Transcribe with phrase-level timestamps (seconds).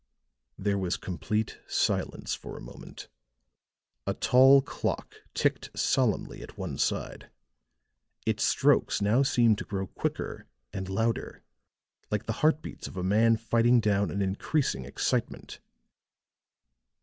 [0.57, 3.07] There was complete silence for a moment;
[4.07, 7.29] a tall clock ticked solemnly at one side;
[8.25, 11.43] its strokes now seemed to grow quicker and louder,
[12.09, 15.59] like the heart beats of a man fighting down an increasing excitement.